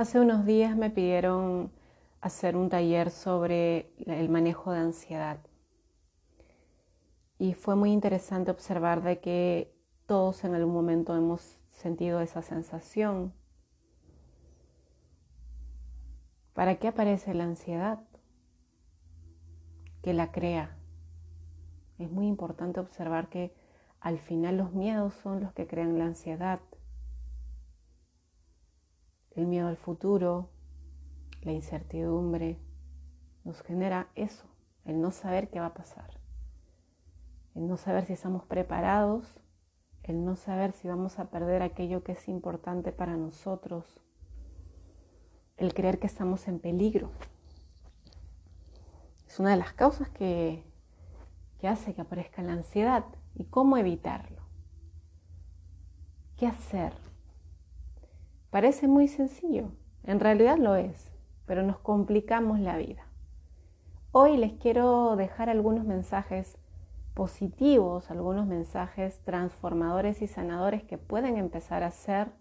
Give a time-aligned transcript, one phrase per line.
[0.00, 1.70] Hace unos días me pidieron
[2.22, 5.40] hacer un taller sobre el manejo de ansiedad.
[7.38, 9.76] Y fue muy interesante observar de que
[10.06, 13.34] todos en algún momento hemos sentido esa sensación.
[16.54, 17.98] ¿Para qué aparece la ansiedad?
[20.00, 20.78] Que la crea.
[21.98, 23.52] Es muy importante observar que
[24.00, 26.60] al final los miedos son los que crean la ansiedad
[29.40, 30.50] el miedo al futuro,
[31.42, 32.58] la incertidumbre,
[33.44, 34.44] nos genera eso,
[34.84, 36.20] el no saber qué va a pasar,
[37.54, 39.40] el no saber si estamos preparados,
[40.02, 44.00] el no saber si vamos a perder aquello que es importante para nosotros,
[45.56, 47.10] el creer que estamos en peligro.
[49.26, 50.64] Es una de las causas que,
[51.58, 53.04] que hace que aparezca la ansiedad.
[53.34, 54.42] ¿Y cómo evitarlo?
[56.36, 56.94] ¿Qué hacer?
[58.50, 59.70] Parece muy sencillo,
[60.02, 61.12] en realidad lo es,
[61.46, 63.06] pero nos complicamos la vida.
[64.10, 66.58] Hoy les quiero dejar algunos mensajes
[67.14, 72.32] positivos, algunos mensajes transformadores y sanadores que pueden empezar a hacer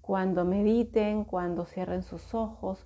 [0.00, 2.84] cuando mediten, cuando cierren sus ojos.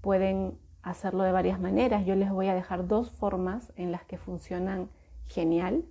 [0.00, 2.04] Pueden hacerlo de varias maneras.
[2.04, 4.90] Yo les voy a dejar dos formas en las que funcionan
[5.26, 5.84] genial.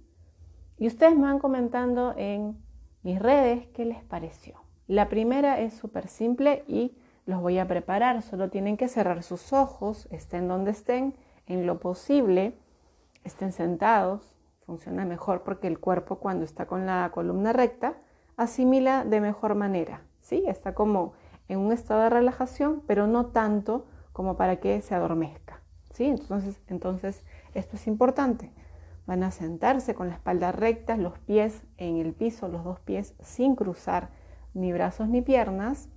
[0.77, 2.57] Y ustedes me van comentando en
[3.03, 4.60] mis redes qué les pareció.
[4.91, 8.21] La primera es súper simple y los voy a preparar.
[8.21, 11.15] Solo tienen que cerrar sus ojos, estén donde estén,
[11.47, 12.57] en lo posible,
[13.23, 14.35] estén sentados.
[14.65, 17.93] Funciona mejor porque el cuerpo cuando está con la columna recta
[18.35, 20.01] asimila de mejor manera.
[20.19, 20.43] ¿sí?
[20.45, 21.13] Está como
[21.47, 25.61] en un estado de relajación, pero no tanto como para que se adormezca.
[25.93, 26.03] ¿sí?
[26.03, 28.51] Entonces, entonces, esto es importante.
[29.07, 33.13] Van a sentarse con la espalda recta, los pies en el piso, los dos pies
[33.21, 34.19] sin cruzar
[34.53, 35.89] ni brazos ni piernas.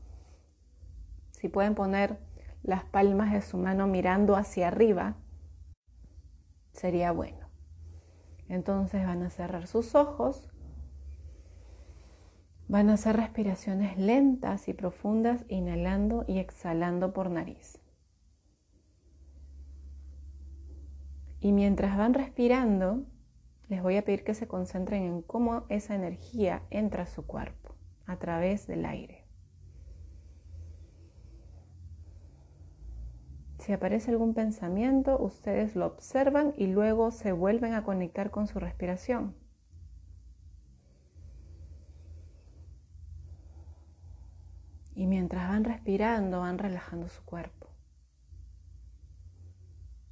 [1.33, 2.19] Si pueden poner
[2.63, 5.17] las palmas de su mano mirando hacia arriba,
[6.73, 7.49] sería bueno.
[8.49, 10.51] Entonces van a cerrar sus ojos,
[12.69, 17.79] van a hacer respiraciones lentas y profundas, inhalando y exhalando por nariz.
[21.41, 23.05] Y mientras van respirando,
[23.69, 27.74] les voy a pedir que se concentren en cómo esa energía entra a su cuerpo
[28.07, 29.25] a través del aire.
[33.65, 38.59] Si aparece algún pensamiento, ustedes lo observan y luego se vuelven a conectar con su
[38.59, 39.35] respiración.
[44.95, 47.69] Y mientras van respirando, van relajando su cuerpo.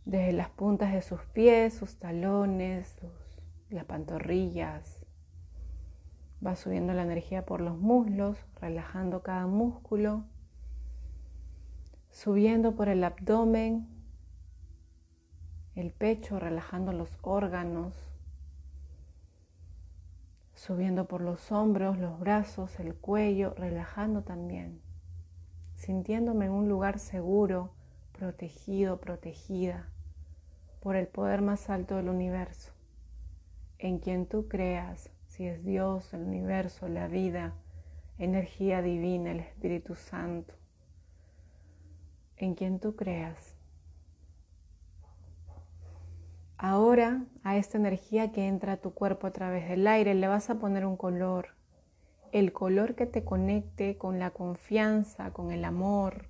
[0.07, 2.97] Desde las puntas de sus pies, sus talones,
[3.69, 5.02] las pantorrillas,
[6.45, 10.25] Va subiendo la energía por los muslos, relajando cada músculo,
[12.11, 13.87] subiendo por el abdomen,
[15.75, 17.95] el pecho, relajando los órganos,
[20.55, 24.83] subiendo por los hombros, los brazos, el cuello, relajando también,
[25.75, 27.71] sintiéndome en un lugar seguro,
[28.13, 29.89] protegido, protegida
[30.81, 32.73] por el poder más alto del universo,
[33.79, 37.55] en quien tú creas si es Dios, el universo, la vida,
[38.19, 40.53] energía divina, el Espíritu Santo,
[42.37, 43.57] en quien tú creas.
[46.59, 50.51] Ahora a esta energía que entra a tu cuerpo a través del aire le vas
[50.51, 51.55] a poner un color,
[52.31, 56.27] el color que te conecte con la confianza, con el amor,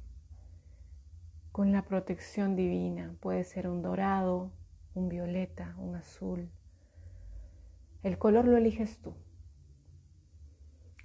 [1.50, 3.16] con la protección divina.
[3.18, 4.52] Puede ser un dorado,
[4.94, 6.52] un violeta, un azul.
[8.02, 9.14] El color lo eliges tú.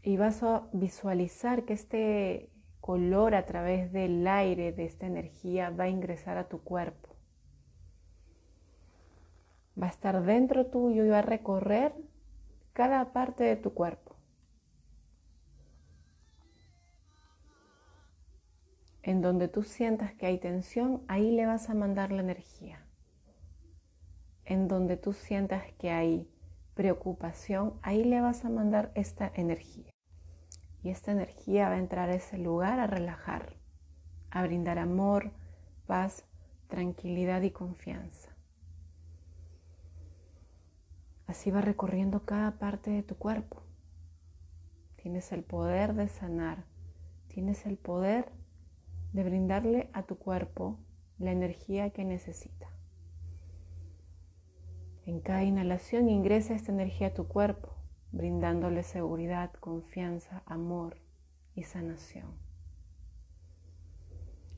[0.01, 2.49] Y vas a visualizar que este
[2.79, 7.15] color a través del aire, de esta energía, va a ingresar a tu cuerpo.
[9.79, 11.93] Va a estar dentro tuyo y va a recorrer
[12.73, 14.15] cada parte de tu cuerpo.
[19.03, 22.85] En donde tú sientas que hay tensión, ahí le vas a mandar la energía.
[24.45, 26.29] En donde tú sientas que hay
[26.77, 29.89] preocupación, ahí le vas a mandar esta energía.
[30.83, 33.55] Y esta energía va a entrar a ese lugar a relajar,
[34.29, 35.31] a brindar amor,
[35.87, 36.23] paz,
[36.67, 38.29] tranquilidad y confianza.
[41.25, 43.63] Así va recorriendo cada parte de tu cuerpo.
[44.97, 46.65] Tienes el poder de sanar,
[47.27, 48.31] tienes el poder
[49.13, 50.77] de brindarle a tu cuerpo
[51.17, 52.76] la energía que necesita.
[55.07, 57.69] En cada inhalación ingresa esta energía a tu cuerpo,
[58.11, 60.97] brindándole seguridad, confianza, amor
[61.55, 62.37] y sanación.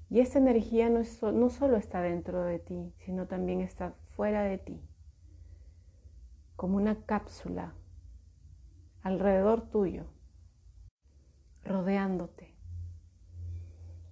[0.10, 1.04] Y esta energía no,
[1.52, 4.82] solo está dentro de ti, sino también está fuera de ti,
[6.56, 7.76] como una cápsula
[9.04, 10.06] alrededor tuyo,
[11.64, 12.56] rodeándote,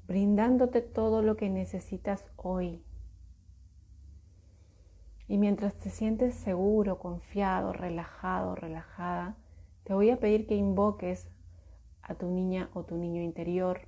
[0.06, 2.84] brindándote todo lo que necesitas hoy.
[5.27, 9.35] Y mientras te sientes seguro, confiado, relajado, relajada,
[9.83, 11.29] te voy a pedir que invoques
[12.01, 13.81] a tu niña o tu niño interior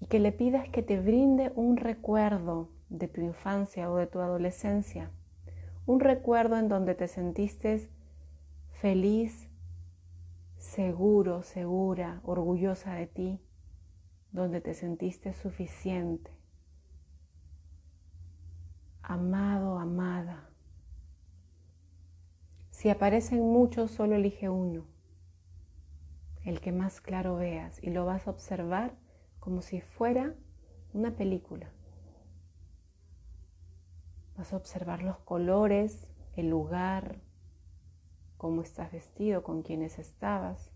[0.00, 4.20] y que le pidas que te brinde un recuerdo de tu infancia o de tu
[4.20, 5.10] adolescencia,
[5.86, 7.88] un recuerdo en donde te sentiste
[8.80, 9.48] feliz,
[10.56, 13.40] seguro, segura, orgullosa de ti,
[14.32, 16.30] donde te sentiste suficiente,
[19.10, 20.48] amado, amada.
[22.70, 24.86] Si aparecen muchos, solo elige uno,
[26.44, 28.94] el que más claro veas, y lo vas a observar
[29.40, 30.36] como si fuera
[30.94, 31.72] una película.
[34.36, 37.20] Vas a observar los colores, el lugar,
[38.36, 40.70] cómo estás vestido, con quiénes estabas.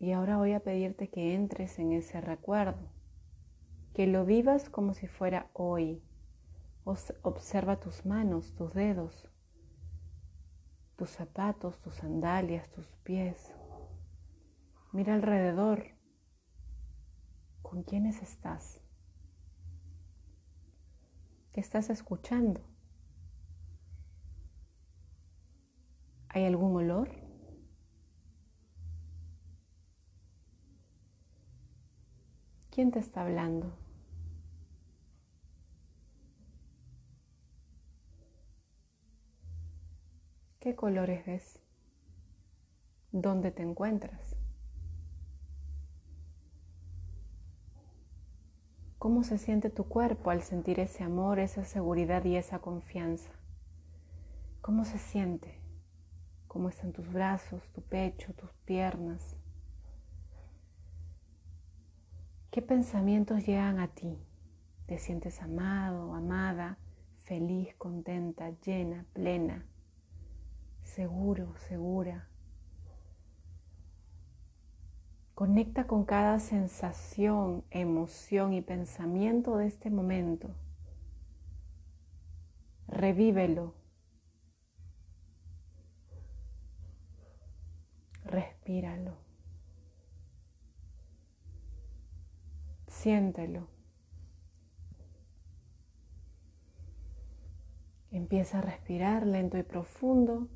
[0.00, 2.97] Y ahora voy a pedirte que entres en ese recuerdo,
[3.98, 6.00] que lo vivas como si fuera hoy.
[6.84, 9.28] Observa tus manos, tus dedos,
[10.94, 13.52] tus zapatos, tus sandalias, tus pies.
[14.92, 15.96] Mira alrededor.
[17.60, 18.80] ¿Con quiénes estás?
[21.50, 22.60] ¿Qué estás escuchando?
[26.28, 27.10] ¿Hay algún olor?
[32.70, 33.87] ¿Quién te está hablando?
[40.68, 41.62] ¿Qué colores ves?
[43.10, 44.36] ¿Dónde te encuentras?
[48.98, 53.30] ¿Cómo se siente tu cuerpo al sentir ese amor, esa seguridad y esa confianza?
[54.60, 55.58] ¿Cómo se siente?
[56.48, 59.38] ¿Cómo están tus brazos, tu pecho, tus piernas?
[62.50, 64.18] ¿Qué pensamientos llegan a ti?
[64.84, 66.76] ¿Te sientes amado, amada,
[67.24, 69.64] feliz, contenta, llena, plena?
[70.98, 72.28] Seguro, segura.
[75.36, 80.56] Conecta con cada sensación, emoción y pensamiento de este momento.
[82.88, 83.74] Revívelo.
[88.24, 89.14] Respíralo.
[92.88, 93.68] Siéntelo.
[98.10, 100.48] Empieza a respirar lento y profundo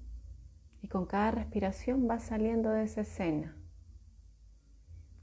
[0.83, 3.57] y con cada respiración vas saliendo de esa escena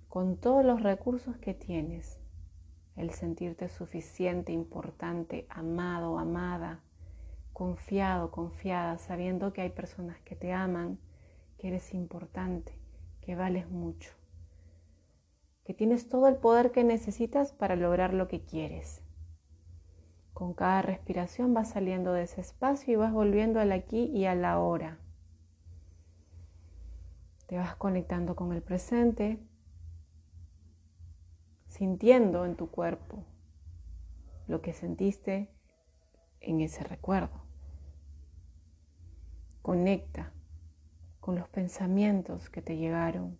[0.09, 2.19] con todos los recursos que tienes.
[2.95, 6.81] El sentirte suficiente, importante, amado, amada,
[7.53, 10.97] confiado, confiada, sabiendo que hay personas que te aman,
[11.59, 12.73] que eres importante,
[13.21, 14.11] que vales mucho,
[15.63, 19.03] que tienes todo el poder que necesitas para lograr lo que quieres.
[20.33, 24.33] Con cada respiración vas saliendo de ese espacio y vas volviendo al aquí y a
[24.33, 24.97] la hora.
[27.49, 29.39] Te vas conectando con el presente,
[31.65, 33.25] sintiendo en tu cuerpo
[34.45, 35.49] lo que sentiste
[36.41, 37.41] en ese recuerdo.
[39.63, 40.31] Conecta
[41.19, 43.39] con los pensamientos que te llegaron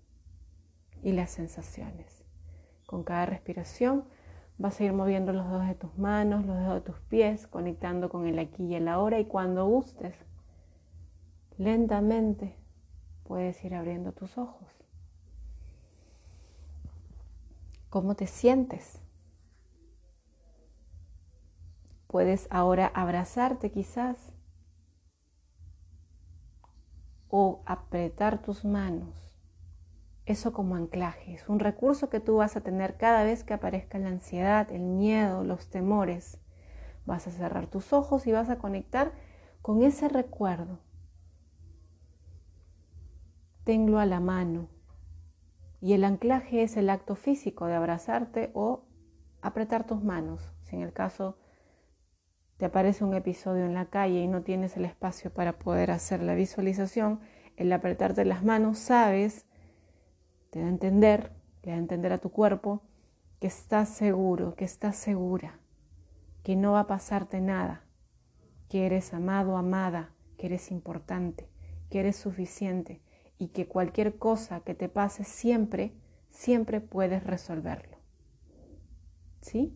[1.04, 2.26] y las sensaciones.
[2.88, 4.06] Con cada respiración
[4.58, 8.10] vas a ir moviendo los dedos de tus manos, los dedos de tus pies, conectando
[8.10, 10.16] con el aquí y el ahora y cuando gustes,
[11.60, 12.59] lentamente
[13.30, 14.68] puedes ir abriendo tus ojos.
[17.92, 19.00] ¿Cómo te sientes?
[22.08, 24.34] Puedes ahora abrazarte quizás
[27.30, 29.38] o apretar tus manos.
[30.26, 31.36] Eso como anclaje.
[31.36, 34.82] Es un recurso que tú vas a tener cada vez que aparezca la ansiedad, el
[34.82, 36.40] miedo, los temores.
[37.06, 39.12] Vas a cerrar tus ojos y vas a conectar
[39.62, 40.80] con ese recuerdo
[43.64, 44.68] tenlo a la mano.
[45.82, 48.84] Y el anclaje es el acto físico de abrazarte o
[49.42, 50.52] apretar tus manos.
[50.64, 51.38] Si en el caso
[52.58, 56.22] te aparece un episodio en la calle y no tienes el espacio para poder hacer
[56.22, 57.22] la visualización,
[57.56, 59.46] el apretarte las manos, sabes,
[60.50, 62.82] te da a entender, te da a entender a tu cuerpo
[63.40, 65.60] que estás seguro, que estás segura,
[66.44, 67.86] que no va a pasarte nada,
[68.68, 71.50] que eres amado, amada, que eres importante,
[71.90, 73.02] que eres suficiente,
[73.40, 75.94] y que cualquier cosa que te pase siempre,
[76.30, 77.98] siempre puedes resolverlo.
[79.42, 79.74] ¿Sí?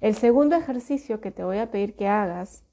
[0.00, 2.64] El segundo ejercicio que te voy a pedir que hagas,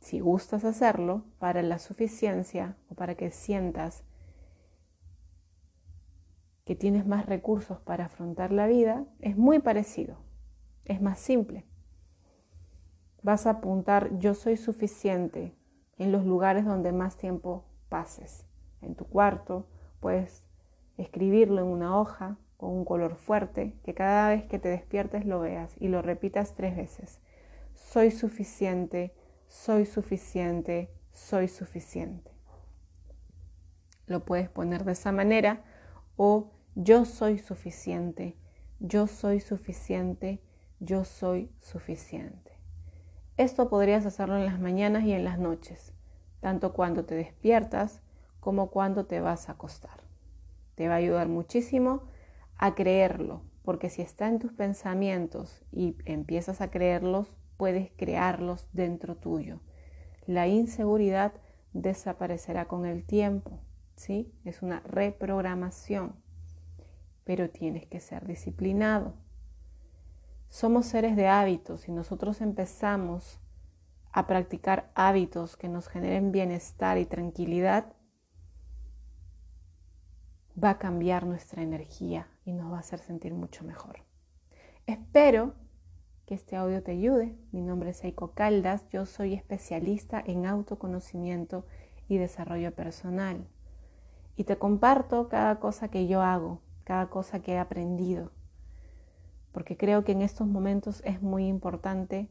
[0.00, 4.04] si gustas hacerlo, para la suficiencia o para que sientas
[6.64, 10.16] que tienes más recursos para afrontar la vida, es muy parecido,
[10.84, 11.66] es más simple.
[13.22, 15.54] Vas a apuntar yo soy suficiente
[15.98, 18.46] en los lugares donde más tiempo pases.
[18.80, 19.66] En tu cuarto,
[20.00, 20.42] puedes
[20.96, 25.40] escribirlo en una hoja con un color fuerte, que cada vez que te despiertes lo
[25.40, 27.20] veas y lo repitas tres veces.
[27.74, 29.14] Soy suficiente,
[29.48, 32.30] soy suficiente, soy suficiente.
[34.06, 35.62] Lo puedes poner de esa manera
[36.16, 38.36] o yo soy suficiente,
[38.78, 40.40] yo soy suficiente,
[40.78, 42.52] yo soy suficiente.
[43.36, 45.94] Esto podrías hacerlo en las mañanas y en las noches,
[46.40, 48.02] tanto cuando te despiertas
[48.40, 50.00] como cuando te vas a acostar.
[50.74, 52.02] Te va a ayudar muchísimo
[52.56, 59.16] a creerlo, porque si está en tus pensamientos y empiezas a creerlos, puedes crearlos dentro
[59.16, 59.60] tuyo.
[60.26, 61.32] La inseguridad
[61.72, 63.60] desaparecerá con el tiempo,
[63.96, 64.32] ¿sí?
[64.44, 66.14] Es una reprogramación
[67.30, 69.14] pero tienes que ser disciplinado.
[70.48, 73.38] Somos seres de hábitos y nosotros empezamos
[74.12, 77.92] a practicar hábitos que nos generen bienestar y tranquilidad,
[80.62, 84.00] va a cambiar nuestra energía y nos va a hacer sentir mucho mejor.
[84.86, 85.54] Espero
[86.26, 87.36] que este audio te ayude.
[87.52, 91.66] Mi nombre es Eiko Caldas, yo soy especialista en autoconocimiento
[92.08, 93.46] y desarrollo personal.
[94.36, 98.32] Y te comparto cada cosa que yo hago cada cosa que he aprendido,
[99.52, 102.28] porque creo que en estos momentos es muy importante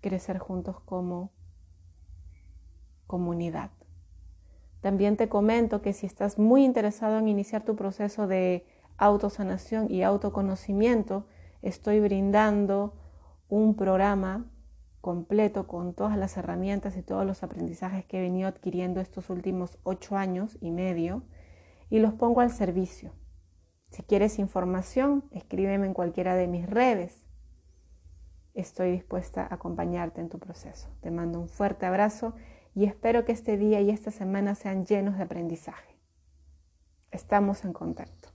[0.00, 1.32] crecer juntos como
[3.06, 3.70] comunidad.
[4.80, 8.66] También te comento que si estás muy interesado en iniciar tu proceso de
[8.96, 11.26] autosanación y autoconocimiento,
[11.62, 12.94] estoy brindando
[13.48, 14.50] un programa
[15.00, 19.78] completo con todas las herramientas y todos los aprendizajes que he venido adquiriendo estos últimos
[19.82, 21.22] ocho años y medio
[21.88, 23.12] y los pongo al servicio.
[23.90, 27.24] Si quieres información, escríbeme en cualquiera de mis redes.
[28.60, 30.90] Estoy dispuesta a acompañarte en tu proceso.
[31.00, 32.34] Te mando un fuerte abrazo
[32.74, 35.96] y espero que este día y esta semana sean llenos de aprendizaje.
[37.10, 38.29] Estamos en contacto.